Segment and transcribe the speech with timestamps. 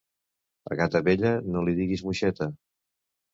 [0.71, 2.49] A gata vella, no li digues moixeta.